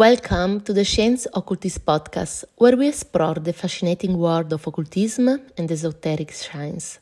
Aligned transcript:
Welcome 0.00 0.62
to 0.62 0.72
the 0.72 0.86
Science 0.86 1.26
Occultist 1.34 1.84
podcast, 1.84 2.44
where 2.56 2.74
we 2.74 2.88
explore 2.88 3.34
the 3.34 3.52
fascinating 3.52 4.16
world 4.16 4.50
of 4.50 4.66
occultism 4.66 5.28
and 5.58 5.70
esoteric 5.70 6.32
science. 6.32 6.98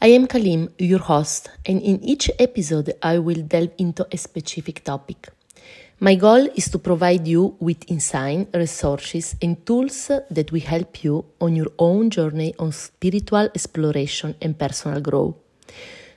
I 0.00 0.06
am 0.16 0.26
Kalim, 0.26 0.70
your 0.78 1.00
host, 1.00 1.50
and 1.66 1.82
in 1.82 2.02
each 2.02 2.30
episode 2.38 2.94
I 3.02 3.18
will 3.18 3.42
delve 3.42 3.72
into 3.76 4.06
a 4.10 4.16
specific 4.16 4.82
topic. 4.82 5.28
My 6.00 6.14
goal 6.14 6.48
is 6.54 6.70
to 6.70 6.78
provide 6.78 7.28
you 7.28 7.54
with 7.60 7.84
insight, 7.90 8.48
resources, 8.54 9.36
and 9.42 9.66
tools 9.66 10.10
that 10.30 10.50
will 10.50 10.62
help 10.64 11.04
you 11.04 11.22
on 11.38 11.54
your 11.54 11.70
own 11.78 12.08
journey 12.08 12.54
on 12.58 12.72
spiritual 12.72 13.50
exploration 13.54 14.34
and 14.40 14.58
personal 14.58 15.02
growth. 15.02 15.34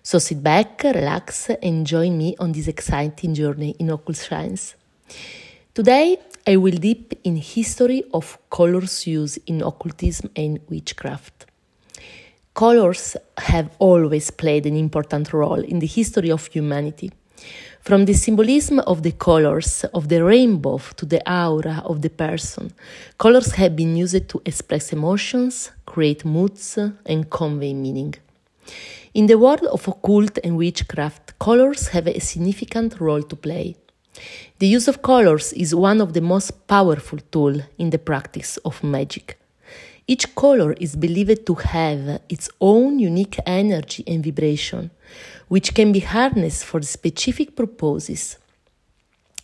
So 0.02 0.18
sit 0.20 0.42
back, 0.42 0.82
relax, 0.82 1.50
and 1.50 1.86
join 1.86 2.18
me 2.18 2.38
on 2.40 2.54
this 2.54 2.70
exciting 2.70 3.34
journey 3.34 3.76
in 3.80 3.90
occult 3.90 4.16
science. 4.16 4.76
Today, 5.80 6.18
I 6.46 6.58
will 6.58 6.78
deep 6.78 7.18
in 7.24 7.38
history 7.38 8.04
of 8.14 8.38
colors 8.50 9.08
used 9.08 9.40
in 9.48 9.62
occultism 9.62 10.30
and 10.36 10.60
witchcraft. 10.68 11.46
Colors 12.54 13.16
have 13.38 13.70
always 13.80 14.30
played 14.30 14.66
an 14.66 14.76
important 14.76 15.32
role 15.32 15.64
in 15.64 15.80
the 15.80 15.88
history 15.88 16.32
of 16.32 16.46
humanity. 16.48 17.14
From 17.80 18.04
the 18.04 18.14
symbolism 18.14 18.80
of 18.80 19.04
the 19.04 19.14
colors 19.14 19.86
of 19.94 20.10
the 20.10 20.22
rainbow 20.22 20.82
to 20.98 21.06
the 21.06 21.22
aura 21.26 21.82
of 21.86 22.02
the 22.02 22.10
person, 22.10 22.74
colors 23.18 23.54
have 23.54 23.78
been 23.78 23.96
used 23.96 24.28
to 24.28 24.42
express 24.44 24.92
emotions, 24.92 25.72
create 25.86 26.26
moods, 26.26 26.78
and 27.06 27.30
convey 27.30 27.74
meaning. 27.74 28.16
In 29.14 29.28
the 29.28 29.38
world 29.38 29.64
of 29.64 29.88
occult 29.88 30.40
and 30.44 30.58
witchcraft, 30.58 31.40
colors 31.40 31.88
have 31.88 32.08
a 32.08 32.20
significant 32.20 33.00
role 33.00 33.24
to 33.24 33.38
play. 33.38 33.78
The 34.60 34.68
use 34.68 34.88
of 34.88 35.02
colors 35.02 35.54
is 35.54 35.74
one 35.74 36.02
of 36.02 36.14
the 36.14 36.22
most 36.22 36.68
powerful 36.68 37.20
tools 37.32 37.62
in 37.78 37.90
the 37.90 38.00
practice 38.00 38.58
of 38.58 38.84
magic. 38.84 39.40
Each 40.08 40.34
color 40.36 40.74
is 40.74 40.96
believed 40.96 41.46
to 41.46 41.54
have 41.54 42.22
its 42.28 42.50
own 42.60 42.98
unique 42.98 43.38
energy 43.46 44.04
and 44.08 44.24
vibration, 44.24 44.90
which 45.48 45.76
can 45.76 45.92
be 45.92 46.00
harnessed 46.00 46.66
for 46.66 46.82
specific 46.82 47.56
purposes. 47.56 48.38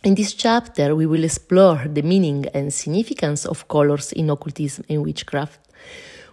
In 0.02 0.14
this 0.14 0.34
chapter, 0.34 0.94
we 0.94 1.06
will 1.06 1.24
explore 1.24 1.86
the 1.86 2.02
meaning 2.02 2.46
and 2.52 2.74
significance 2.74 3.46
of 3.46 3.68
colors 3.68 4.12
in 4.12 4.28
occultism 4.28 4.84
and 4.88 5.04
witchcraft. 5.04 5.60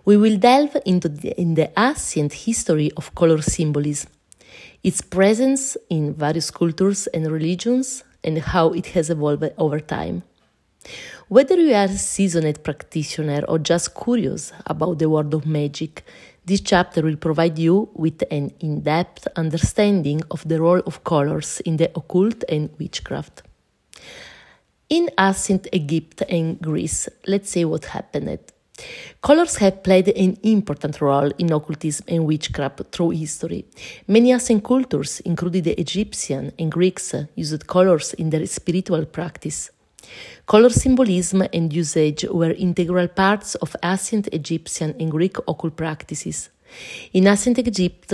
We 0.04 0.18
will 0.18 0.38
delve 0.38 0.78
into 0.86 1.10
the, 1.10 1.40
in 1.40 1.54
the 1.54 1.72
ancient 1.78 2.34
history 2.34 2.92
of 2.98 3.16
color 3.16 3.42
symbolism, 3.42 4.10
its 4.84 5.02
presence 5.02 5.78
in 5.90 6.14
various 6.14 6.52
cultures 6.52 7.08
and 7.08 7.32
religions, 7.32 8.04
and 8.24 8.38
how 8.40 8.70
it 8.70 8.88
has 8.88 9.10
evolved 9.10 9.52
over 9.58 9.80
time. 9.80 10.24
Whether 11.30 11.56
you 11.56 11.74
are 11.74 11.86
a 11.86 11.98
seasoned 11.98 12.64
practitioner 12.64 13.44
or 13.48 13.58
just 13.58 13.96
curious 13.96 14.52
about 14.68 15.00
the 15.00 15.10
world 15.10 15.34
of 15.34 15.46
magic, 15.46 16.04
this 16.46 16.60
chapter 16.60 17.02
will 17.02 17.16
provide 17.16 17.58
you 17.58 17.90
with 17.94 18.22
an 18.30 18.52
in 18.60 18.82
depth 18.82 19.28
understanding 19.36 20.22
of 20.30 20.48
the 20.48 20.60
role 20.60 20.82
of 20.86 21.04
colors 21.06 21.62
in 21.62 21.78
the 21.78 21.90
occult 21.96 22.44
and 22.50 22.70
witchcraft. 22.78 23.44
In 24.90 25.10
ancient 25.18 25.68
Egypt 25.72 26.22
and 26.30 26.60
Greece, 26.62 27.08
let's 27.26 27.50
see 27.50 27.64
what 27.66 27.86
happened. 27.86 28.40
Colors 29.22 29.58
have 29.58 29.84
played 29.84 30.10
an 30.10 30.38
important 30.44 31.00
role 31.00 31.32
in 31.38 31.52
occultism 31.52 32.06
and 32.08 32.26
witchcraft 32.26 32.82
through 32.92 33.12
history. 33.12 33.66
Many 34.08 34.32
ancient 34.32 34.64
cultures, 34.64 35.22
including 35.22 35.64
the 35.64 35.80
Egyptian 35.80 36.52
and 36.58 36.72
Greeks, 36.72 37.14
used 37.36 37.68
colors 37.68 38.14
in 38.16 38.30
their 38.30 38.46
spiritual 38.48 39.06
practice. 39.06 39.70
Color 40.46 40.70
symbolism 40.70 41.44
and 41.54 41.72
usage 41.72 42.26
were 42.26 42.52
integral 42.52 43.08
parts 43.08 43.56
of 43.56 43.76
ancient 43.84 44.28
Egyptian 44.34 44.96
and 45.00 45.12
Greek 45.12 45.38
occult 45.48 45.76
practices. 45.76 46.50
In 47.14 47.28
ancient 47.28 47.60
Egypt, 47.60 48.14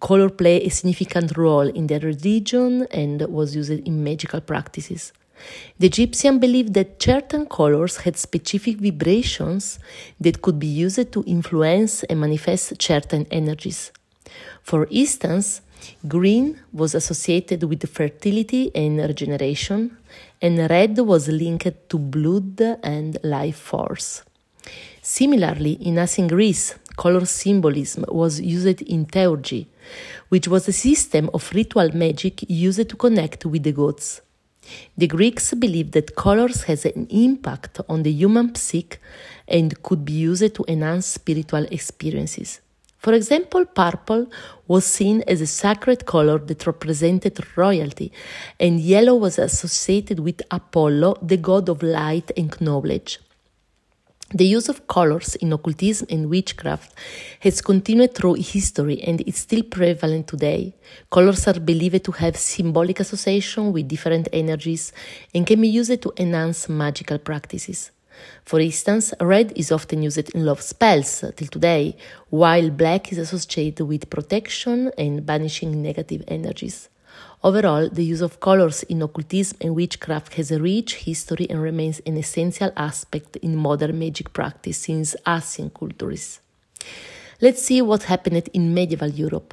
color 0.00 0.28
played 0.28 0.62
a 0.62 0.70
significant 0.70 1.36
role 1.36 1.68
in 1.68 1.86
their 1.86 2.00
religion 2.00 2.86
and 2.90 3.22
was 3.22 3.56
used 3.56 3.70
in 3.70 4.04
magical 4.04 4.40
practices. 4.40 5.12
The 5.78 5.86
Egyptians 5.86 6.40
believed 6.40 6.74
that 6.74 7.02
certain 7.02 7.46
colors 7.46 7.98
had 7.98 8.16
specific 8.16 8.78
vibrations 8.78 9.78
that 10.20 10.40
could 10.40 10.58
be 10.58 10.66
used 10.66 11.12
to 11.12 11.24
influence 11.26 12.04
and 12.04 12.20
manifest 12.20 12.80
certain 12.80 13.26
energies. 13.30 13.90
For 14.62 14.86
instance, 14.90 15.60
green 16.06 16.60
was 16.72 16.94
associated 16.94 17.64
with 17.64 17.88
fertility 17.88 18.70
and 18.74 18.98
regeneration, 18.98 19.96
and 20.40 20.58
red 20.70 20.98
was 20.98 21.28
linked 21.28 21.88
to 21.90 21.98
blood 21.98 22.60
and 22.82 23.18
life 23.22 23.56
force. 23.56 24.22
Similarly, 25.02 25.72
in 25.72 25.98
ancient 25.98 26.30
Greece, 26.30 26.76
color 26.96 27.26
symbolism 27.26 28.04
was 28.08 28.40
used 28.40 28.80
in 28.82 29.04
theurgy, 29.04 29.66
which 30.30 30.48
was 30.48 30.66
a 30.68 30.72
system 30.72 31.28
of 31.34 31.52
ritual 31.52 31.90
magic 31.94 32.48
used 32.48 32.88
to 32.88 32.96
connect 32.96 33.44
with 33.44 33.64
the 33.64 33.72
gods. 33.72 34.22
The 34.96 35.06
Greeks 35.06 35.54
believed 35.54 35.92
that 35.92 36.16
colors 36.16 36.62
has 36.64 36.84
an 36.84 37.06
impact 37.10 37.80
on 37.88 38.02
the 38.02 38.10
human 38.10 38.54
psyche 38.54 38.98
and 39.46 39.82
could 39.82 40.04
be 40.04 40.12
used 40.12 40.54
to 40.54 40.64
enhance 40.68 41.06
spiritual 41.06 41.64
experiences. 41.70 42.60
For 42.98 43.12
example, 43.12 43.66
purple 43.66 44.26
was 44.66 44.86
seen 44.86 45.22
as 45.28 45.42
a 45.42 45.46
sacred 45.46 46.06
color 46.06 46.38
that 46.38 46.66
represented 46.66 47.38
royalty, 47.54 48.10
and 48.58 48.80
yellow 48.80 49.14
was 49.14 49.38
associated 49.38 50.20
with 50.20 50.40
Apollo, 50.50 51.18
the 51.20 51.36
god 51.36 51.68
of 51.68 51.82
light 51.82 52.30
and 52.34 52.58
knowledge. 52.62 53.18
The 54.36 54.46
use 54.46 54.68
of 54.68 54.88
colors 54.88 55.36
in 55.36 55.52
occultism 55.52 56.08
and 56.10 56.28
witchcraft 56.28 56.92
has 57.38 57.60
continued 57.60 58.16
through 58.16 58.34
history 58.34 59.00
and 59.00 59.20
is 59.20 59.36
still 59.36 59.62
prevalent 59.62 60.26
today. 60.26 60.74
Colors 61.08 61.46
are 61.46 61.60
believed 61.60 62.04
to 62.04 62.10
have 62.10 62.36
symbolic 62.36 62.98
association 62.98 63.72
with 63.72 63.86
different 63.86 64.26
energies 64.32 64.92
and 65.32 65.46
can 65.46 65.60
be 65.60 65.68
used 65.68 66.02
to 66.02 66.12
enhance 66.16 66.68
magical 66.68 67.18
practices. 67.18 67.92
For 68.44 68.58
instance, 68.58 69.14
red 69.20 69.52
is 69.54 69.70
often 69.70 70.02
used 70.02 70.28
in 70.34 70.44
love 70.44 70.62
spells 70.62 71.20
till 71.36 71.46
today, 71.46 71.96
while 72.28 72.70
black 72.70 73.12
is 73.12 73.18
associated 73.18 73.86
with 73.86 74.10
protection 74.10 74.90
and 74.98 75.24
banishing 75.24 75.80
negative 75.80 76.24
energies. 76.26 76.88
Overall, 77.44 77.90
the 77.90 78.02
use 78.02 78.22
of 78.22 78.40
colors 78.40 78.84
in 78.84 79.02
occultism 79.02 79.58
and 79.60 79.74
witchcraft 79.74 80.32
has 80.34 80.50
a 80.50 80.58
rich 80.58 80.94
history 80.94 81.46
and 81.50 81.60
remains 81.60 82.00
an 82.06 82.16
essential 82.16 82.72
aspect 82.74 83.36
in 83.36 83.54
modern 83.54 83.98
magic 83.98 84.32
practice 84.32 84.78
since 84.78 85.14
ancient 85.26 85.74
cultures. 85.74 86.40
Let's 87.42 87.60
see 87.60 87.82
what 87.82 88.04
happened 88.04 88.48
in 88.54 88.72
medieval 88.72 89.10
Europe. 89.10 89.52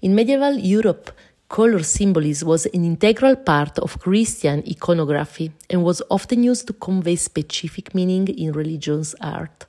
In 0.00 0.14
medieval 0.14 0.56
Europe, 0.56 1.12
Color 1.50 1.82
symbolism 1.82 2.48
was 2.48 2.66
an 2.66 2.84
integral 2.84 3.34
part 3.36 3.78
of 3.78 3.98
Christian 3.98 4.62
iconography 4.68 5.50
and 5.70 5.82
was 5.82 6.02
often 6.10 6.42
used 6.42 6.66
to 6.66 6.74
convey 6.74 7.16
specific 7.16 7.94
meaning 7.94 8.28
in 8.28 8.52
religious 8.52 9.14
art. 9.20 9.64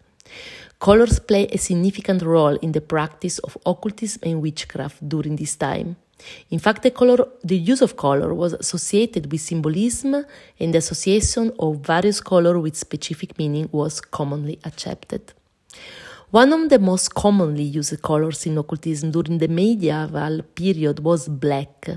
Colors 0.80 1.20
play 1.20 1.48
a 1.48 1.58
significant 1.58 2.22
role 2.22 2.58
in 2.58 2.74
the 2.74 2.82
practice 2.82 3.40
of 3.40 3.58
occultism 3.66 4.22
and 4.24 4.42
witchcraft 4.42 5.08
during 5.08 5.38
this 5.38 5.56
time. 5.56 5.96
In 6.50 6.60
fact, 6.60 6.84
the, 6.84 6.92
color, 6.92 7.28
the 7.44 7.58
use 7.58 7.82
of 7.82 7.96
color 7.96 8.34
was 8.34 8.54
associated 8.54 9.32
with 9.32 9.42
symbolism, 9.42 10.26
and 10.60 10.74
the 10.74 10.80
association 10.80 11.52
of 11.60 11.78
various 11.78 12.22
colors 12.22 12.62
with 12.62 12.76
specific 12.76 13.38
meaning 13.38 13.70
was 13.72 14.02
commonly 14.02 14.60
accepted. 14.66 15.34
One 16.32 16.54
of 16.54 16.70
the 16.70 16.78
most 16.78 17.16
commonly 17.16 17.64
used 17.64 18.02
colors 18.04 18.46
in 18.46 18.58
occultism 18.58 19.10
during 19.10 19.40
the 19.40 19.48
medieval 19.48 20.44
period 20.54 21.00
was 21.00 21.28
black. 21.28 21.90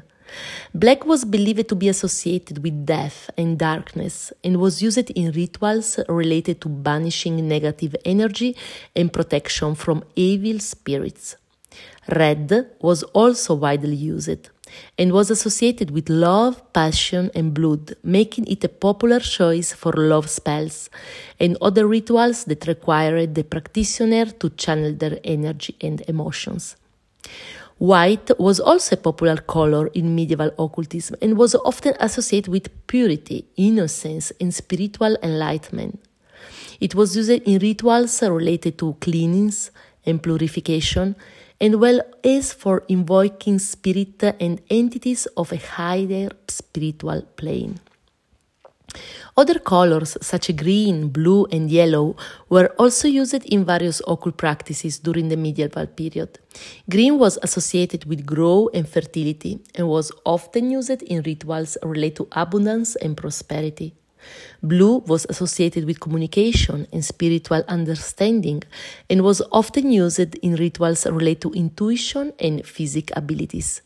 Black 0.75 1.05
was 1.05 1.27
believed 1.27 1.69
to 1.69 1.75
be 1.75 1.89
associated 1.89 2.63
with 2.63 2.87
death 2.87 3.29
and 3.37 3.59
darkness 3.59 4.33
and 4.43 4.57
was 4.57 4.81
used 4.81 5.11
in 5.11 5.33
rituals 5.33 5.99
related 6.09 6.63
to 6.63 6.71
banishing 6.71 7.47
negative 7.47 7.95
energy 8.07 8.57
and 8.97 9.13
protection 9.13 9.75
from 9.75 10.03
evil 10.17 10.59
spirits. 10.61 11.37
Red 12.09 12.71
was 12.81 13.03
also 13.15 13.55
widely 13.55 13.95
used 13.95 14.51
and 14.99 15.13
was 15.13 15.31
associated 15.31 15.91
with 15.91 16.09
love, 16.09 16.73
passion, 16.73 17.31
and 17.35 17.55
blood, 17.55 17.95
making 18.03 18.47
it 18.47 18.65
a 18.65 18.69
popular 18.69 19.21
choice 19.21 19.73
for 19.73 19.93
love 19.93 20.29
spells 20.29 20.91
and 21.39 21.57
other 21.61 21.87
rituals 21.87 22.45
that 22.45 22.67
required 22.67 23.35
the 23.35 23.45
practitioner 23.45 24.27
to 24.27 24.51
channel 24.51 24.93
their 24.95 25.19
energy 25.25 25.77
and 25.81 26.03
emotions. 26.09 26.77
White 27.79 28.31
was 28.39 28.61
also 28.61 28.95
a 28.95 28.99
popular 28.99 29.37
color 29.37 29.89
in 29.89 30.15
medieval 30.15 30.53
occultism 30.59 31.17
and 31.21 31.37
was 31.37 31.55
often 31.55 31.95
associated 31.99 32.51
with 32.51 32.87
purity, 32.87 33.47
innocence, 33.57 34.33
and 34.41 34.55
spiritual 34.55 35.17
enlightenment. 35.23 36.01
It 36.81 36.95
was 36.95 37.17
used 37.17 37.31
in 37.31 37.59
rituals 37.59 38.23
related 38.23 38.79
to 38.79 38.97
cleanings 39.01 39.71
and 40.05 40.23
purification 40.23 41.17
and 41.63 41.81
well 41.81 42.01
as 42.25 42.53
for 42.53 42.83
invoking 42.89 43.61
spirit 43.61 44.21
and 44.41 44.61
entities 44.69 45.27
of 45.37 45.53
a 45.53 45.57
higher 45.57 46.29
spiritual 46.49 47.23
plane. 47.37 47.79
Other 49.37 49.59
colors, 49.59 50.19
such 50.21 50.51
as 50.51 50.57
green, 50.57 51.09
blue, 51.09 51.47
and 51.47 51.71
yellow, 51.71 52.17
were 52.51 52.67
also 52.79 53.09
used 53.09 53.45
in 53.47 53.65
various 53.65 54.03
occult 54.07 54.37
practices 54.37 54.99
during 54.99 55.29
the 55.29 55.37
medieval 55.37 55.87
period. 55.87 56.39
Green 56.91 57.19
was 57.19 57.39
associated 57.43 58.05
with 58.05 58.27
growth 58.27 58.71
and 58.75 58.87
fertility 58.87 59.61
and 59.77 59.89
was 59.89 60.13
often 60.27 60.71
used 60.71 61.03
in 61.03 61.23
rituals 61.23 61.79
related 61.83 62.17
to 62.17 62.29
abundance 62.33 62.97
and 62.97 63.17
prosperity. 63.17 63.95
Blue 64.63 64.99
was 65.07 65.27
associated 65.29 65.85
with 65.85 66.01
communication 66.01 66.87
and 66.93 67.05
spiritual 67.05 67.65
understanding 67.69 68.63
and 69.11 69.23
was 69.23 69.43
often 69.51 69.91
used 69.91 70.35
in 70.37 70.55
rituals 70.55 71.07
related 71.07 71.43
to 71.43 71.53
intuition 71.53 72.33
and 72.39 72.65
physic 72.67 73.11
abilities. 73.17 73.83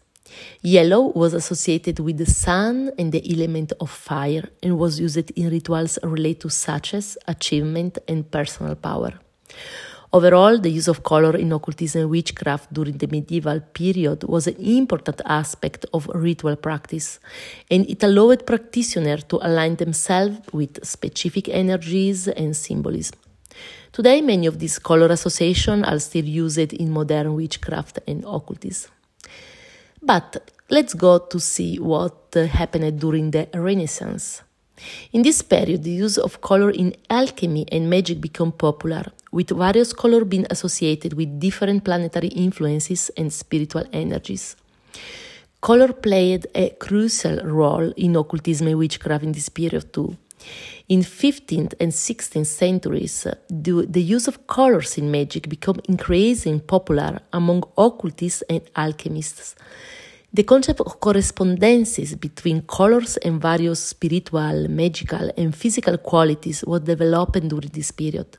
Yellow 0.62 1.12
was 1.12 1.34
associated 1.34 2.00
with 2.00 2.18
the 2.18 2.26
sun 2.26 2.90
and 2.98 3.12
the 3.12 3.22
element 3.32 3.72
of 3.80 3.90
fire 3.90 4.48
and 4.62 4.78
was 4.78 4.98
used 5.00 5.30
in 5.30 5.50
rituals 5.50 5.98
related 6.02 6.40
to 6.42 6.50
success, 6.50 7.16
achievement, 7.26 7.98
and 8.08 8.30
personal 8.30 8.74
power. 8.74 9.12
Overall, 10.12 10.58
the 10.58 10.70
use 10.70 10.88
of 10.88 11.02
color 11.02 11.36
in 11.36 11.52
occultism 11.52 12.02
and 12.02 12.10
witchcraft 12.10 12.72
during 12.72 12.96
the 12.98 13.08
medieval 13.08 13.60
period 13.60 14.24
was 14.24 14.46
an 14.46 14.56
important 14.56 15.20
aspect 15.24 15.84
of 15.92 16.08
ritual 16.14 16.56
practice, 16.56 17.18
and 17.70 17.88
it 17.90 18.02
allowed 18.02 18.46
practitioners 18.46 19.24
to 19.24 19.36
align 19.42 19.76
themselves 19.76 20.38
with 20.52 20.84
specific 20.84 21.48
energies 21.48 22.28
and 22.28 22.56
symbolism. 22.56 23.18
Today, 23.92 24.20
many 24.20 24.46
of 24.46 24.58
these 24.58 24.78
color 24.78 25.06
associations 25.06 25.84
are 25.86 25.98
still 25.98 26.24
used 26.24 26.72
in 26.72 26.90
modern 26.90 27.34
witchcraft 27.34 27.98
and 28.06 28.24
occultism. 28.24 28.90
But 30.02 30.50
let's 30.70 30.94
go 30.94 31.18
to 31.18 31.40
see 31.40 31.78
what 31.78 32.34
happened 32.34 33.00
during 33.00 33.32
the 33.32 33.48
Renaissance. 33.54 34.42
In 35.12 35.22
this 35.22 35.40
period, 35.40 35.84
the 35.84 35.90
use 35.90 36.18
of 36.18 36.42
color 36.42 36.70
in 36.70 36.94
alchemy 37.08 37.66
and 37.72 37.88
magic 37.88 38.20
became 38.20 38.52
popular, 38.52 39.10
with 39.36 39.50
various 39.50 39.92
colors 39.92 40.24
being 40.24 40.46
associated 40.48 41.12
with 41.12 41.38
different 41.38 41.84
planetary 41.84 42.28
influences 42.28 43.10
and 43.18 43.30
spiritual 43.30 43.84
energies. 43.92 44.56
Color 45.60 45.92
played 45.92 46.46
a 46.54 46.70
crucial 46.70 47.36
role 47.44 47.92
in 47.98 48.16
occultism 48.16 48.66
and 48.68 48.78
witchcraft 48.78 49.24
in 49.24 49.32
this 49.32 49.50
period 49.50 49.92
too. 49.92 50.16
In 50.88 51.00
15th 51.00 51.74
and 51.80 51.92
16th 51.92 52.46
centuries, 52.46 53.26
uh, 53.26 53.34
the, 53.50 53.84
the 53.86 54.02
use 54.02 54.26
of 54.26 54.46
colors 54.46 54.96
in 54.96 55.10
magic 55.10 55.50
became 55.50 55.80
increasingly 55.86 56.60
popular 56.60 57.18
among 57.32 57.64
occultists 57.76 58.42
and 58.48 58.62
alchemists. 58.74 59.54
The 60.32 60.44
concept 60.44 60.80
of 60.80 60.98
correspondences 60.98 62.14
between 62.14 62.62
colors 62.62 63.18
and 63.18 63.42
various 63.42 63.80
spiritual, 63.80 64.68
magical, 64.68 65.30
and 65.36 65.54
physical 65.54 65.98
qualities 65.98 66.64
was 66.66 66.80
developed 66.82 67.46
during 67.48 67.70
this 67.72 67.90
period. 67.90 68.38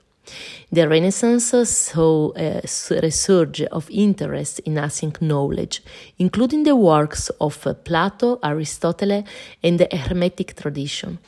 The 0.71 0.87
Renaissance 0.87 1.53
saw 1.65 2.31
a 2.35 2.61
resurge 2.61 3.65
of 3.67 3.89
interest 3.89 4.59
in 4.59 4.77
ancient 4.77 5.21
knowledge, 5.21 5.81
including 6.17 6.63
the 6.63 6.75
works 6.75 7.29
of 7.39 7.65
Plato, 7.83 8.39
Aristotle, 8.43 9.23
and 9.63 9.79
the 9.79 9.87
Hermetic 9.91 10.55
tradition. 10.55 11.19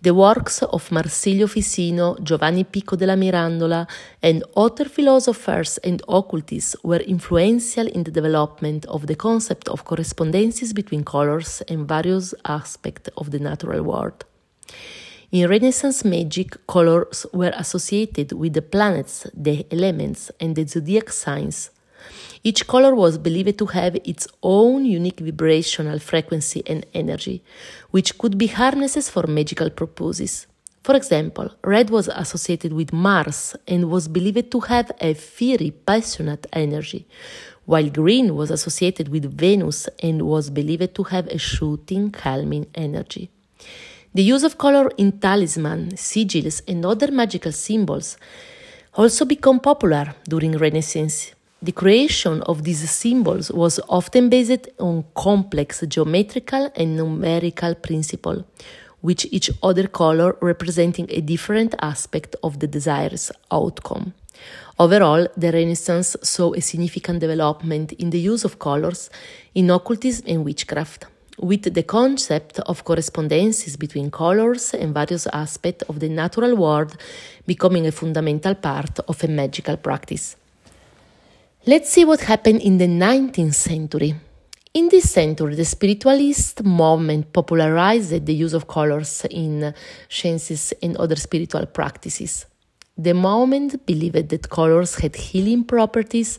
The 0.00 0.14
works 0.14 0.62
of 0.62 0.92
Marsilio 0.92 1.48
Ficino, 1.48 2.16
Giovanni 2.22 2.64
Pico 2.64 2.94
della 2.96 3.16
Mirandola, 3.16 3.86
and 4.22 4.44
other 4.56 4.88
philosophers 4.88 5.78
and 5.78 6.00
occultists 6.08 6.76
were 6.84 7.00
influential 7.00 7.88
in 7.88 8.04
the 8.04 8.12
development 8.12 8.86
of 8.86 9.08
the 9.08 9.16
concept 9.16 9.68
of 9.68 9.84
correspondences 9.84 10.72
between 10.72 11.02
colors 11.02 11.62
and 11.68 11.88
various 11.88 12.32
aspects 12.44 13.10
of 13.16 13.32
the 13.32 13.40
natural 13.40 13.82
world. 13.82 14.24
In 15.30 15.46
Renaissance 15.46 16.06
magic, 16.06 16.56
colors 16.66 17.26
were 17.34 17.52
associated 17.54 18.32
with 18.32 18.54
the 18.54 18.62
planets, 18.62 19.26
the 19.34 19.66
elements, 19.70 20.30
and 20.40 20.56
the 20.56 20.66
zodiac 20.66 21.10
signs. 21.10 21.68
Each 22.42 22.66
color 22.66 22.94
was 22.94 23.18
believed 23.18 23.58
to 23.58 23.66
have 23.66 23.96
its 24.04 24.26
own 24.42 24.86
unique 24.86 25.20
vibrational 25.20 25.98
frequency 25.98 26.62
and 26.66 26.86
energy, 26.94 27.42
which 27.90 28.16
could 28.16 28.38
be 28.38 28.46
harnessed 28.46 29.10
for 29.10 29.26
magical 29.26 29.68
purposes. 29.68 30.46
For 30.82 30.96
example, 30.96 31.50
red 31.62 31.90
was 31.90 32.08
associated 32.08 32.72
with 32.72 32.94
Mars 32.94 33.54
and 33.66 33.90
was 33.90 34.08
believed 34.08 34.50
to 34.52 34.60
have 34.60 34.90
a 34.98 35.12
fiery, 35.12 35.72
passionate 35.72 36.46
energy, 36.54 37.06
while 37.66 37.90
green 37.90 38.34
was 38.34 38.50
associated 38.50 39.08
with 39.08 39.30
Venus 39.30 39.90
and 40.02 40.22
was 40.22 40.48
believed 40.48 40.94
to 40.94 41.02
have 41.02 41.26
a 41.26 41.36
shooting, 41.36 42.12
calming 42.12 42.66
energy. 42.74 43.28
The 44.14 44.22
use 44.22 44.42
of 44.42 44.56
color 44.56 44.90
in 44.96 45.18
talisman, 45.20 45.90
sigils, 45.92 46.62
and 46.66 46.84
other 46.84 47.12
magical 47.12 47.52
symbols 47.52 48.16
also 48.94 49.26
became 49.26 49.60
popular 49.60 50.14
during 50.26 50.56
Renaissance. 50.56 51.32
The 51.60 51.72
creation 51.72 52.40
of 52.42 52.64
these 52.64 52.88
symbols 52.88 53.52
was 53.52 53.80
often 53.88 54.30
based 54.30 54.68
on 54.78 55.04
complex 55.14 55.84
geometrical 55.86 56.70
and 56.74 56.96
numerical 56.96 57.74
principles, 57.74 58.44
with 59.02 59.26
each 59.30 59.50
other 59.62 59.86
color 59.86 60.36
representing 60.40 61.06
a 61.10 61.20
different 61.20 61.74
aspect 61.80 62.34
of 62.42 62.60
the 62.60 62.66
desired 62.66 63.20
outcome. 63.50 64.14
Overall, 64.78 65.28
the 65.36 65.52
Renaissance 65.52 66.16
saw 66.22 66.54
a 66.54 66.60
significant 66.60 67.20
development 67.20 67.92
in 67.92 68.10
the 68.10 68.20
use 68.20 68.44
of 68.44 68.58
colors 68.58 69.10
in 69.54 69.70
occultism 69.70 70.24
and 70.28 70.44
witchcraft, 70.44 71.06
with 71.38 71.74
the 71.74 71.82
concept 71.82 72.58
of 72.60 72.84
correspondences 72.84 73.76
between 73.76 74.10
colors 74.10 74.74
and 74.74 74.94
various 74.94 75.26
aspects 75.28 75.84
of 75.88 76.00
the 76.00 76.08
natural 76.08 76.56
world 76.56 76.96
becoming 77.46 77.86
a 77.86 77.92
fundamental 77.92 78.54
part 78.54 78.98
of 79.00 79.22
a 79.24 79.28
magical 79.28 79.76
practice. 79.76 80.36
Let's 81.66 81.90
see 81.90 82.04
what 82.04 82.20
happened 82.20 82.62
in 82.62 82.78
the 82.78 82.86
19th 82.86 83.54
century. 83.54 84.14
In 84.74 84.88
this 84.88 85.10
century, 85.10 85.54
the 85.54 85.64
spiritualist 85.64 86.62
movement 86.62 87.32
popularized 87.32 88.24
the 88.26 88.34
use 88.34 88.54
of 88.54 88.68
colors 88.68 89.24
in 89.30 89.74
séances 90.08 90.72
and 90.82 90.96
other 90.96 91.16
spiritual 91.16 91.66
practices. 91.66 92.46
The 92.96 93.14
movement 93.14 93.86
believed 93.86 94.28
that 94.28 94.50
colors 94.50 94.96
had 94.96 95.16
healing 95.16 95.64
properties 95.64 96.38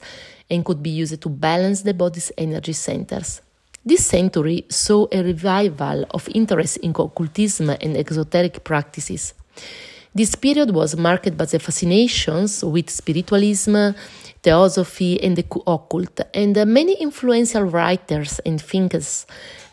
and 0.49 0.65
could 0.65 0.83
be 0.83 0.89
used 0.89 1.21
to 1.21 1.29
balance 1.29 1.81
the 1.81 1.93
body's 1.93 2.31
energy 2.37 2.73
centers. 2.73 3.41
This 3.85 4.05
century 4.05 4.65
saw 4.69 5.07
a 5.11 5.23
revival 5.23 6.05
of 6.11 6.27
interest 6.35 6.77
in 6.77 6.91
occultism 6.91 7.69
and 7.69 7.95
esoteric 7.95 8.63
practices. 8.63 9.33
This 10.13 10.35
period 10.35 10.71
was 10.71 10.97
marked 10.97 11.37
by 11.37 11.45
the 11.45 11.59
fascinations 11.59 12.63
with 12.63 12.89
spiritualism, 12.89 13.92
theosophy, 14.44 15.21
and 15.23 15.37
the 15.37 15.45
occult, 15.65 16.19
and 16.33 16.56
many 16.65 16.94
influential 16.99 17.63
writers 17.63 18.39
and 18.45 18.61
thinkers 18.61 19.25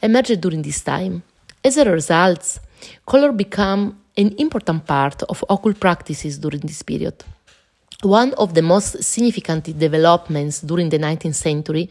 emerged 0.02 0.40
during 0.40 0.62
this 0.62 0.82
time. 0.82 1.22
As 1.64 1.76
a 1.76 1.90
result, 1.90 2.60
color 3.06 3.32
became 3.32 3.96
an 4.16 4.34
important 4.38 4.86
part 4.86 5.22
of 5.24 5.44
occult 5.50 5.80
practices 5.80 6.38
during 6.38 6.60
this 6.60 6.82
period. 6.82 7.24
One 8.02 8.34
of 8.34 8.54
the 8.54 8.62
most 8.62 9.02
significant 9.02 9.64
developments 9.78 10.60
during 10.60 10.90
the 10.90 10.98
19th 10.98 11.34
century 11.34 11.88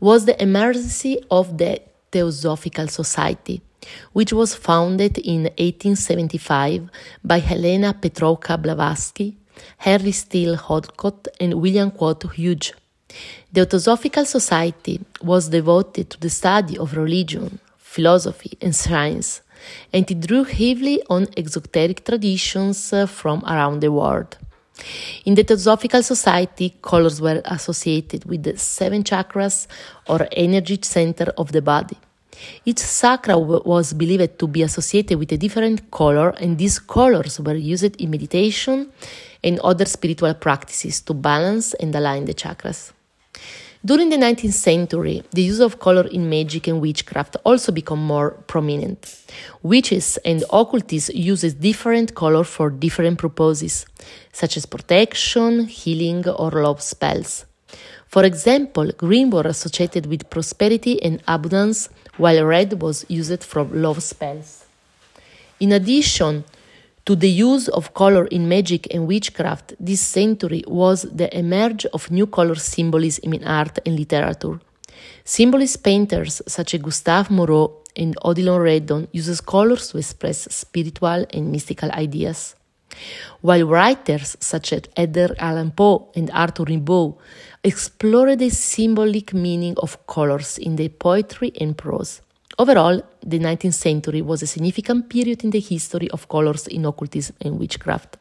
was 0.00 0.24
the 0.24 0.40
emergence 0.42 1.04
of 1.30 1.58
the 1.58 1.80
Theosophical 2.10 2.88
Society, 2.88 3.60
which 4.12 4.32
was 4.32 4.54
founded 4.54 5.18
in 5.18 5.42
1875 5.58 6.88
by 7.22 7.38
Helena 7.38 7.94
Petrovna 7.94 8.56
Blavatsky 8.58 9.36
Henry 9.78 10.12
Steele 10.12 10.58
Olcott, 10.68 11.28
and 11.40 11.54
William 11.54 11.90
Quote 11.90 12.32
Hughes. 12.34 12.72
The 13.52 13.66
Theosophical 13.66 14.24
Society 14.24 15.00
was 15.20 15.48
devoted 15.48 16.10
to 16.10 16.20
the 16.20 16.30
study 16.30 16.78
of 16.78 16.96
religion, 16.96 17.58
philosophy, 17.76 18.56
and 18.60 18.74
science, 18.74 19.42
and 19.92 20.10
it 20.10 20.20
drew 20.20 20.44
heavily 20.44 21.02
on 21.10 21.28
esoteric 21.36 22.04
traditions 22.04 22.92
uh, 22.92 23.06
from 23.06 23.44
around 23.44 23.80
the 23.80 23.92
world. 23.92 24.38
In 25.24 25.34
the 25.34 25.44
Theosophical 25.44 26.02
Society, 26.02 26.74
colors 26.82 27.20
were 27.20 27.42
associated 27.44 28.24
with 28.24 28.42
the 28.42 28.58
seven 28.58 29.04
chakras 29.04 29.66
or 30.08 30.26
energy 30.32 30.78
center 30.82 31.32
of 31.36 31.52
the 31.52 31.62
body. 31.62 31.98
Each 32.64 32.82
chakra 33.00 33.38
was 33.38 33.92
believed 33.92 34.38
to 34.38 34.48
be 34.48 34.62
associated 34.62 35.18
with 35.18 35.30
a 35.32 35.36
different 35.36 35.90
color, 35.90 36.30
and 36.40 36.58
these 36.58 36.78
colors 36.78 37.38
were 37.38 37.54
used 37.54 38.00
in 38.00 38.10
meditation 38.10 38.90
and 39.44 39.60
other 39.60 39.84
spiritual 39.84 40.34
practices 40.34 41.00
to 41.02 41.14
balance 41.14 41.74
and 41.74 41.94
align 41.94 42.24
the 42.24 42.34
chakras. 42.34 42.92
During 43.84 44.10
the 44.10 44.16
19th 44.16 44.52
century, 44.52 45.24
the 45.32 45.42
use 45.42 45.58
of 45.58 45.80
color 45.80 46.06
in 46.06 46.30
magic 46.30 46.68
and 46.68 46.80
witchcraft 46.80 47.36
also 47.44 47.72
became 47.72 47.98
more 47.98 48.30
prominent. 48.46 49.20
Witches 49.60 50.18
and 50.18 50.44
occultists 50.52 51.10
use 51.12 51.42
different 51.54 52.14
color 52.14 52.44
for 52.44 52.70
different 52.70 53.18
purposes, 53.18 53.84
such 54.32 54.56
as 54.56 54.66
protection, 54.66 55.64
healing, 55.66 56.28
or 56.28 56.52
love 56.52 56.80
spells. 56.80 57.44
For 58.06 58.24
example, 58.24 58.92
green 58.96 59.30
was 59.30 59.46
associated 59.46 60.06
with 60.06 60.30
prosperity 60.30 61.02
and 61.02 61.20
abundance, 61.26 61.88
while 62.18 62.44
red 62.44 62.80
was 62.80 63.04
used 63.08 63.42
for 63.42 63.64
love 63.64 64.00
spells. 64.00 64.64
In 65.58 65.72
addition, 65.72 66.44
To 67.06 67.16
the 67.16 67.28
use 67.28 67.66
of 67.68 67.94
color 67.94 68.26
in 68.26 68.48
magic 68.48 68.86
and 68.94 69.08
witchcraft, 69.08 69.74
this 69.80 70.00
century 70.00 70.62
was 70.68 71.02
the 71.02 71.36
emerge 71.36 71.84
of 71.86 72.12
new 72.12 72.28
color 72.28 72.54
symbolism 72.54 73.34
in 73.34 73.42
art 73.42 73.80
and 73.84 73.98
literature. 73.98 74.60
Symbolist 75.24 75.82
painters 75.82 76.40
such 76.46 76.74
as 76.74 76.80
Gustave 76.80 77.34
Moreau 77.34 77.82
and 77.96 78.14
Odilon 78.24 78.60
Redon 78.60 79.08
uses 79.10 79.40
colors 79.40 79.88
to 79.88 79.98
express 79.98 80.46
spiritual 80.54 81.26
and 81.30 81.50
mystical 81.50 81.90
ideas. 81.90 82.54
While 83.40 83.66
writers 83.66 84.36
such 84.38 84.72
as 84.72 84.82
Edgar 84.96 85.34
Allan 85.40 85.72
Poe 85.72 86.12
and 86.14 86.30
Arthur 86.30 86.64
Rimbaud 86.64 87.18
explored 87.64 88.38
the 88.38 88.50
symbolic 88.50 89.34
meaning 89.34 89.74
of 89.78 90.06
colors 90.06 90.56
in 90.56 90.76
their 90.76 90.90
poetry 90.90 91.52
and 91.60 91.76
prose. 91.76 92.20
Overall, 92.58 93.02
the 93.24 93.38
19th 93.38 93.74
century 93.74 94.20
was 94.20 94.42
a 94.42 94.46
significant 94.46 95.08
period 95.08 95.42
in 95.42 95.50
the 95.50 95.60
history 95.60 96.10
of 96.10 96.28
colors 96.28 96.66
in 96.66 96.84
occultism 96.84 97.34
and 97.40 97.58
witchcraft. 97.58 98.18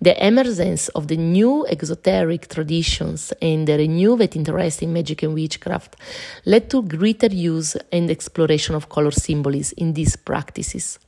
The 0.00 0.14
emergence 0.26 0.88
of 0.88 1.08
the 1.08 1.16
new 1.16 1.66
esoteric 1.66 2.48
traditions 2.48 3.32
and 3.40 3.66
the 3.66 3.78
renewed 3.78 4.36
interest 4.36 4.82
in 4.82 4.92
magic 4.92 5.22
and 5.22 5.32
witchcraft 5.34 5.96
led 6.44 6.68
to 6.70 6.82
greater 6.82 7.28
use 7.28 7.76
and 7.90 8.10
exploration 8.10 8.74
of 8.74 8.88
color 8.90 9.10
symbolism 9.10 9.74
in 9.78 9.92
these 9.94 10.16
practices. 10.16 10.98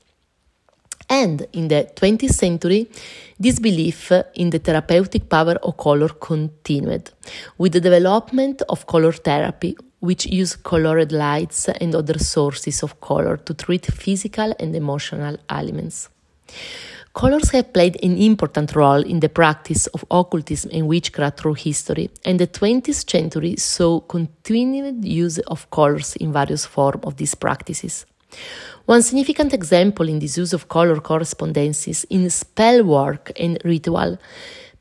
And 1.08 1.46
in 1.52 1.68
the 1.68 1.90
20th 1.94 2.32
century, 2.32 2.88
this 3.38 3.58
belief 3.58 4.10
in 4.36 4.48
the 4.48 4.58
therapeutic 4.58 5.28
power 5.28 5.56
of 5.62 5.76
color 5.76 6.08
continued, 6.08 7.10
with 7.58 7.72
the 7.72 7.80
development 7.80 8.62
of 8.70 8.86
color 8.86 9.12
therapy, 9.12 9.76
which 10.04 10.26
use 10.26 10.56
colored 10.56 11.12
lights 11.12 11.68
and 11.68 11.94
other 11.94 12.18
sources 12.18 12.82
of 12.82 13.00
color 13.00 13.36
to 13.38 13.54
treat 13.54 13.86
physical 13.86 14.54
and 14.60 14.76
emotional 14.76 15.36
ailments. 15.50 16.08
Colors 17.14 17.50
have 17.50 17.72
played 17.72 17.96
an 18.02 18.18
important 18.18 18.74
role 18.74 19.00
in 19.00 19.20
the 19.20 19.28
practice 19.28 19.86
of 19.88 20.04
occultism 20.10 20.70
and 20.74 20.88
witchcraft 20.88 21.38
through 21.38 21.54
history, 21.54 22.10
and 22.24 22.40
the 22.40 22.46
20th 22.46 23.08
century 23.08 23.54
saw 23.56 24.00
continued 24.00 25.04
use 25.04 25.38
of 25.46 25.70
colors 25.70 26.16
in 26.16 26.32
various 26.32 26.66
forms 26.66 27.04
of 27.04 27.16
these 27.16 27.36
practices. 27.36 28.04
One 28.86 29.02
significant 29.02 29.54
example 29.54 30.08
in 30.08 30.18
this 30.18 30.36
use 30.36 30.52
of 30.52 30.68
color 30.68 31.00
correspondences 31.00 32.04
in 32.10 32.28
spell 32.30 32.82
work 32.82 33.30
and 33.38 33.58
ritual. 33.64 34.18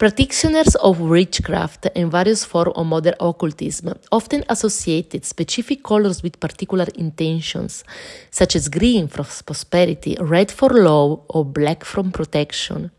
Practitioners 0.03 0.75
of 0.75 0.99
witchcraft 0.99 1.87
and 1.95 2.11
various 2.11 2.43
forms 2.43 2.73
of 2.75 2.85
modern 2.85 3.13
occultism 3.21 3.97
often 4.11 4.43
associated 4.49 5.23
specific 5.23 5.81
colors 5.81 6.21
with 6.21 6.41
particular 6.41 6.87
intentions, 6.95 7.85
such 8.29 8.57
as 8.57 8.67
green 8.67 9.07
for 9.07 9.23
prosperity, 9.45 10.17
red 10.19 10.51
for 10.51 10.67
love, 10.71 11.21
or 11.29 11.45
black 11.45 11.85
from 11.85 12.11
protection. 12.11 12.91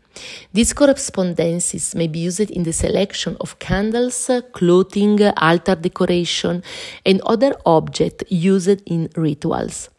These 0.51 0.73
correspondences 0.73 1.93
may 1.93 2.07
be 2.07 2.17
used 2.17 2.49
in 2.49 2.63
the 2.63 2.73
selection 2.73 3.37
of 3.39 3.59
candles, 3.59 4.31
clothing, 4.53 5.21
altar 5.37 5.75
decoration, 5.75 6.63
and 7.05 7.21
other 7.21 7.53
objects 7.67 8.23
used 8.31 8.81
in 8.87 9.11
rituals. 9.15 9.89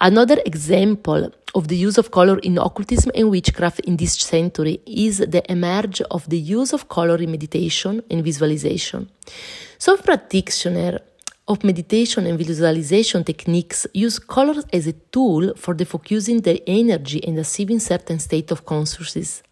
Another 0.00 0.38
example 0.44 1.30
of 1.54 1.68
the 1.68 1.76
use 1.76 1.98
of 1.98 2.10
color 2.10 2.38
in 2.38 2.58
occultism 2.58 3.12
and 3.14 3.30
witchcraft 3.30 3.80
in 3.80 3.96
this 3.96 4.14
century 4.14 4.80
is 4.86 5.18
the 5.18 5.42
emerge 5.50 6.00
of 6.10 6.28
the 6.28 6.38
use 6.38 6.72
of 6.72 6.88
color 6.88 7.16
in 7.16 7.30
meditation 7.30 8.02
and 8.10 8.24
visualization. 8.24 9.08
Some 9.78 9.98
practitioners 9.98 11.00
of 11.46 11.62
meditation 11.62 12.26
and 12.26 12.38
visualization 12.38 13.22
techniques 13.22 13.86
use 13.92 14.18
color 14.18 14.62
as 14.72 14.86
a 14.86 14.92
tool 14.92 15.54
for 15.56 15.74
defocusing 15.74 16.42
their 16.42 16.58
energy 16.66 17.22
and 17.24 17.38
achieving 17.38 17.78
certain 17.78 18.18
state 18.18 18.50
of 18.50 18.64
consciousness. 18.64 19.42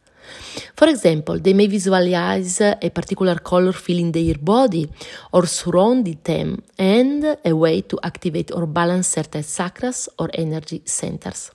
For 0.74 0.88
example, 0.88 1.38
they 1.38 1.52
may 1.52 1.66
visualize 1.66 2.60
a 2.60 2.90
particular 2.94 3.36
color 3.36 3.72
filling 3.72 4.12
their 4.12 4.36
body 4.36 4.90
or 5.32 5.46
surrounding 5.46 6.18
them 6.24 6.62
and 6.78 7.36
a 7.44 7.52
way 7.52 7.82
to 7.82 7.98
activate 8.02 8.50
or 8.52 8.66
balance 8.66 9.08
certain 9.08 9.42
chakras 9.42 10.08
or 10.18 10.30
energy 10.32 10.82
centers. 10.86 11.50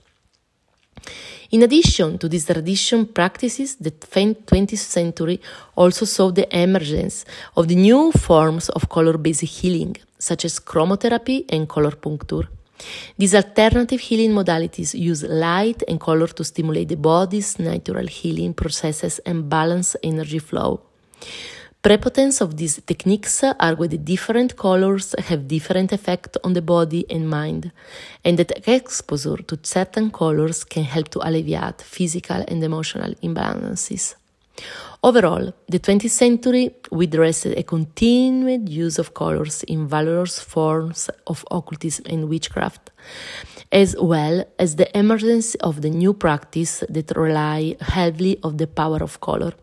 In 1.52 1.64
addition 1.64 2.18
to 2.18 2.28
these 2.28 2.46
tradition 2.46 3.06
practices, 3.06 3.76
the 3.76 3.92
20th 3.92 4.78
century 4.78 5.40
also 5.76 6.06
saw 6.06 6.32
the 6.32 6.48
emergence 6.56 7.24
of 7.56 7.68
the 7.68 7.76
new 7.76 8.12
forms 8.12 8.70
of 8.70 8.90
color-based 8.90 9.42
healing, 9.42 9.96
such 10.20 10.44
as 10.46 10.60
chromotherapy 10.60 11.46
and 11.50 11.70
color 11.70 11.92
puncture. 11.92 12.50
These 13.18 13.36
alternative 13.36 14.00
healing 14.00 14.34
modalities 14.34 14.94
use 14.94 15.24
light 15.24 15.84
and 15.88 16.00
color 16.00 16.28
to 16.28 16.44
stimulate 16.44 16.90
the 16.90 16.98
body's 16.98 17.58
natural 17.58 18.08
healing 18.08 18.54
processes 18.54 19.20
and 19.26 19.50
balance 19.50 19.96
energy 20.04 20.40
flow. 20.40 20.82
Prepotence 21.82 22.42
of 22.42 22.58
these 22.58 22.82
techniques 22.86 23.44
are 23.44 23.76
where 23.76 23.88
the 23.88 24.00
different 24.00 24.58
colors 24.58 25.16
have 25.20 25.48
different 25.48 25.94
effect 25.94 26.36
on 26.44 26.54
the 26.54 26.62
body 26.62 27.06
and 27.10 27.30
mind, 27.30 27.72
and 28.26 28.38
that 28.40 28.68
exposure 28.68 29.38
to 29.38 29.60
certain 29.62 30.10
colors 30.10 30.64
can 30.64 30.84
help 30.84 31.10
to 31.10 31.20
alleviate 31.26 31.82
physical 31.82 32.44
and 32.48 32.64
emotional 32.64 33.14
imbalances. 33.24 34.16
Overall, 35.04 35.54
the 35.70 35.80
20th 35.80 36.10
century 36.10 36.76
witnessed 36.92 37.46
a 37.46 37.62
continued 37.62 38.68
use 38.68 38.98
of 38.98 39.14
colors 39.14 39.62
in 39.64 39.88
various 39.88 40.40
forms 40.40 41.12
of 41.28 41.46
occultism 41.52 42.06
and 42.10 42.28
witchcraft, 42.28 42.90
as 43.72 43.96
well 44.00 44.44
as 44.58 44.76
the 44.76 44.98
emergence 44.98 45.54
of 45.56 45.82
the 45.84 45.92
new 45.92 46.14
practice 46.14 46.84
that 46.90 47.16
rely 47.16 47.76
heavily 47.80 48.40
on 48.44 48.58
the 48.58 48.68
power 48.68 49.04
of 49.04 49.22
color. 49.22 49.54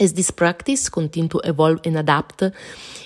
As 0.00 0.14
this 0.14 0.30
practice 0.30 0.88
continues 0.88 1.30
to 1.32 1.40
evolve 1.44 1.80
and 1.84 1.98
adapt, 1.98 2.42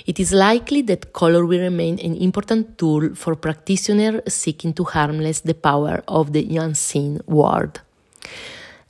it 0.06 0.20
is 0.20 0.32
likely 0.32 0.80
that 0.82 1.12
color 1.12 1.44
will 1.44 1.58
remain 1.58 1.98
an 1.98 2.14
important 2.14 2.78
tool 2.78 3.16
for 3.16 3.34
practitioners 3.34 4.32
seeking 4.32 4.72
to 4.74 4.84
harness 4.84 5.40
the 5.40 5.54
power 5.54 6.04
of 6.06 6.32
the 6.32 6.56
unseen 6.56 7.20
world. 7.26 7.80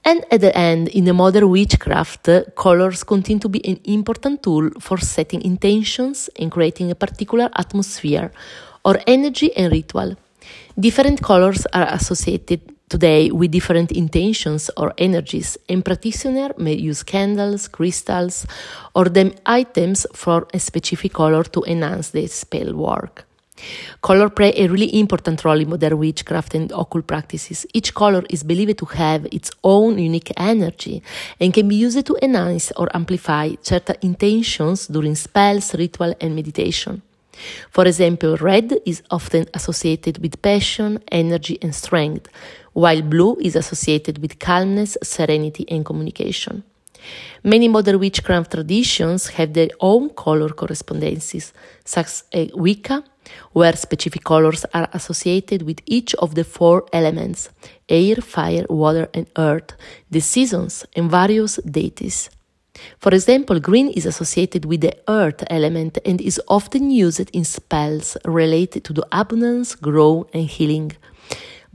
And 0.04 0.22
at 0.30 0.42
the 0.42 0.54
end, 0.54 0.88
in 0.88 1.04
the 1.06 1.14
modern 1.14 1.48
witchcraft, 1.48 2.28
colors 2.54 3.04
continue 3.04 3.40
to 3.40 3.48
be 3.48 3.66
an 3.66 3.80
important 3.84 4.42
tool 4.42 4.68
for 4.78 4.98
setting 4.98 5.40
intentions 5.40 6.28
and 6.38 6.52
creating 6.52 6.90
a 6.90 6.94
particular 6.94 7.48
atmosphere 7.56 8.30
or 8.84 9.00
energy 9.06 9.56
and 9.56 9.72
ritual. 9.72 10.14
Different 10.78 11.22
colors 11.22 11.64
are 11.72 11.88
associated 11.88 12.73
today 12.88 13.30
with 13.30 13.50
different 13.50 13.92
intentions 13.92 14.70
or 14.76 14.92
energies, 14.98 15.56
and 15.68 15.84
practitioners 15.84 16.52
may 16.58 16.74
use 16.74 17.02
candles, 17.02 17.68
crystals, 17.68 18.46
or 18.94 19.06
them 19.06 19.32
items 19.46 20.06
for 20.12 20.46
a 20.52 20.58
specific 20.58 21.12
color 21.12 21.44
to 21.44 21.62
enhance 21.64 22.10
the 22.10 22.26
spell 22.26 22.74
work. 22.74 23.26
Color 24.02 24.30
play 24.30 24.52
a 24.56 24.66
really 24.68 24.98
important 24.98 25.44
role 25.44 25.60
in 25.60 25.70
modern 25.70 25.98
witchcraft 25.98 26.54
and 26.54 26.72
occult 26.72 27.06
practices. 27.06 27.64
Each 27.72 27.94
color 27.94 28.24
is 28.28 28.42
believed 28.42 28.78
to 28.78 28.84
have 28.86 29.26
its 29.26 29.50
own 29.62 29.98
unique 29.98 30.32
energy 30.36 31.02
and 31.40 31.54
can 31.54 31.68
be 31.68 31.76
used 31.76 32.04
to 32.04 32.18
enhance 32.20 32.72
or 32.76 32.94
amplify 32.94 33.54
certain 33.62 33.96
intentions 34.02 34.88
during 34.88 35.14
spells, 35.14 35.74
ritual, 35.74 36.14
and 36.20 36.34
meditation. 36.34 37.02
For 37.70 37.86
example, 37.86 38.36
red 38.36 38.78
is 38.86 39.02
often 39.10 39.46
associated 39.54 40.18
with 40.18 40.40
passion, 40.40 41.02
energy, 41.10 41.58
and 41.62 41.74
strength, 41.74 42.28
while 42.74 43.02
blue 43.02 43.36
is 43.40 43.56
associated 43.56 44.18
with 44.18 44.38
calmness, 44.38 44.96
serenity, 45.02 45.64
and 45.68 45.84
communication. 45.84 46.62
Many 47.42 47.68
modern 47.68 47.98
witchcraft 47.98 48.52
traditions 48.52 49.28
have 49.28 49.52
their 49.52 49.68
own 49.80 50.10
color 50.10 50.48
correspondences, 50.48 51.52
such 51.84 52.06
as 52.32 52.50
Wicca, 52.54 53.04
where 53.52 53.76
specific 53.76 54.24
colors 54.24 54.64
are 54.72 54.88
associated 54.92 55.62
with 55.62 55.80
each 55.86 56.14
of 56.16 56.34
the 56.34 56.44
four 56.44 56.86
elements 56.92 57.50
air, 57.88 58.16
fire, 58.16 58.64
water, 58.68 59.08
and 59.12 59.26
earth, 59.36 59.72
the 60.10 60.20
seasons, 60.20 60.86
and 60.96 61.10
various 61.10 61.56
deities. 61.56 62.30
For 62.98 63.14
example, 63.14 63.60
green 63.60 63.88
is 63.90 64.06
associated 64.06 64.64
with 64.64 64.80
the 64.80 64.96
earth 65.08 65.44
element 65.48 65.98
and 66.04 66.20
is 66.20 66.40
often 66.48 66.90
used 66.90 67.30
in 67.32 67.44
spells 67.44 68.16
related 68.24 68.84
to 68.84 68.92
the 68.92 69.06
abundance, 69.12 69.74
growth, 69.74 70.28
and 70.34 70.48
healing. 70.48 70.92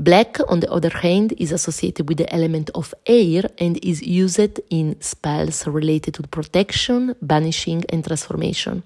Black, 0.01 0.37
on 0.47 0.61
the 0.61 0.71
other 0.71 0.89
hand, 0.89 1.33
is 1.37 1.51
associated 1.51 2.07
with 2.07 2.19
the 2.19 2.33
element 2.33 2.69
of 2.73 2.93
air 3.05 3.43
and 3.57 3.77
is 3.83 4.01
used 4.01 4.61
in 4.69 4.95
spells 5.01 5.67
related 5.67 6.13
to 6.13 6.23
protection, 6.23 7.15
banishing, 7.21 7.83
and 7.89 8.05
transformation. 8.05 8.83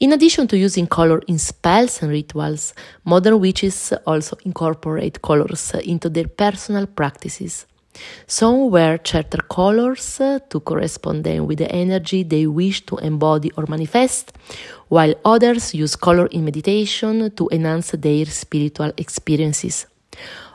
In 0.00 0.12
addition 0.12 0.46
to 0.48 0.58
using 0.58 0.86
color 0.86 1.22
in 1.28 1.38
spells 1.38 2.02
and 2.02 2.10
rituals, 2.10 2.74
modern 3.06 3.40
witches 3.40 3.94
also 4.06 4.36
incorporate 4.44 5.22
colors 5.22 5.72
into 5.82 6.10
their 6.10 6.28
personal 6.28 6.86
practices. 6.86 7.64
Some 8.26 8.70
wear 8.70 9.00
certain 9.02 9.40
colors 9.48 10.18
to 10.18 10.60
correspond 10.60 11.24
them 11.24 11.46
with 11.46 11.58
the 11.58 11.72
energy 11.72 12.22
they 12.22 12.46
wish 12.46 12.84
to 12.84 12.98
embody 12.98 13.50
or 13.56 13.64
manifest, 13.66 14.32
while 14.88 15.14
others 15.24 15.72
use 15.72 15.96
color 15.96 16.26
in 16.26 16.44
meditation 16.44 17.30
to 17.30 17.48
enhance 17.50 17.92
their 17.92 18.26
spiritual 18.26 18.92
experiences. 18.98 19.86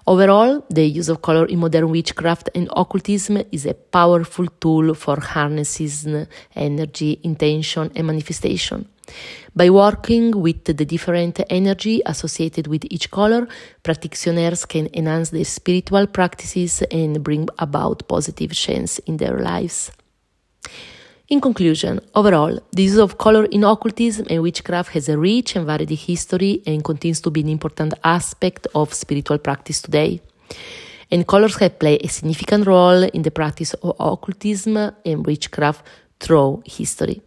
Overall, 0.10 0.64
the 0.70 0.86
use 0.86 1.10
of 1.10 1.22
color 1.22 1.46
in 1.48 1.60
modern 1.60 1.90
witchcraft 1.92 2.50
and 2.56 2.70
occultism 2.74 3.44
is 3.52 3.66
a 3.66 3.74
powerful 3.74 4.48
tool 4.62 4.94
for 4.94 5.20
harnessing 5.20 6.26
energy, 6.56 7.20
intention, 7.24 7.92
and 7.94 8.08
manifestation. 8.08 8.88
By 9.54 9.70
working 9.70 10.32
with 10.42 10.64
the 10.64 10.86
different 10.86 11.42
energy 11.50 12.02
associated 12.06 12.68
with 12.68 12.86
each 12.90 13.12
color, 13.12 13.50
practitioners 13.84 14.64
can 14.64 14.88
enhance 14.94 15.32
their 15.32 15.44
spiritual 15.44 16.08
practices 16.08 16.84
and 16.84 17.22
bring 17.22 17.50
about 17.60 18.08
positive 18.08 18.54
change 18.54 19.00
in 19.08 19.18
their 19.18 19.40
lives. 19.40 19.92
In 21.30 21.42
conclusion, 21.42 22.00
overall, 22.16 22.58
the 22.72 22.84
use 22.84 22.98
of 22.98 23.18
color 23.18 23.44
in 23.46 23.66
occultism 23.66 24.28
and 24.30 24.42
witchcraft 24.42 24.92
has 24.92 25.10
a 25.10 25.18
rich 25.18 25.58
and 25.58 25.66
varied 25.66 25.90
history 25.90 26.62
and 26.66 26.82
continues 26.82 27.20
to 27.20 27.30
be 27.30 27.42
an 27.42 27.50
important 27.50 27.94
aspect 28.02 28.66
of 28.74 28.94
spiritual 28.94 29.38
practice 29.38 29.82
today. 29.82 30.22
And 31.12 31.28
colors 31.28 31.58
have 31.58 31.80
played 31.80 32.06
a 32.06 32.08
significant 32.08 32.66
role 32.66 33.04
in 33.04 33.24
the 33.24 33.32
practice 33.32 33.74
of 33.74 33.98
occultism 34.00 34.78
and 34.78 35.26
witchcraft 35.26 35.86
through 36.22 36.64
history. 36.66 37.22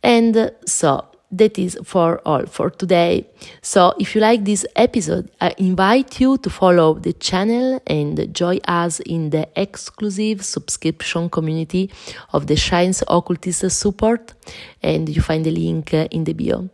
And 0.00 0.52
so, 0.64 1.06
that 1.32 1.58
is 1.58 1.78
for 1.82 2.20
all 2.26 2.46
for 2.46 2.70
today. 2.70 3.26
So 3.62 3.94
if 3.98 4.14
you 4.14 4.20
like 4.20 4.44
this 4.44 4.64
episode, 4.76 5.30
I 5.40 5.54
invite 5.58 6.20
you 6.20 6.38
to 6.38 6.50
follow 6.50 6.94
the 6.94 7.14
channel 7.14 7.80
and 7.86 8.32
join 8.34 8.60
us 8.68 9.00
in 9.00 9.30
the 9.30 9.48
exclusive 9.56 10.44
subscription 10.44 11.30
community 11.30 11.90
of 12.32 12.46
the 12.46 12.56
Science 12.56 13.02
Occultist 13.08 13.70
support 13.70 14.34
and 14.82 15.08
you 15.08 15.22
find 15.22 15.44
the 15.44 15.50
link 15.50 15.94
uh, 15.94 16.06
in 16.10 16.24
the 16.24 16.34
bio. 16.34 16.68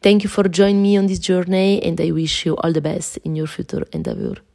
Thank 0.00 0.22
you 0.22 0.30
for 0.30 0.44
joining 0.44 0.82
me 0.82 0.96
on 0.96 1.06
this 1.06 1.18
journey 1.18 1.82
and 1.82 2.00
I 2.00 2.12
wish 2.12 2.46
you 2.46 2.56
all 2.56 2.72
the 2.72 2.80
best 2.80 3.18
in 3.18 3.34
your 3.34 3.48
future 3.48 3.84
endeavor. 3.92 4.45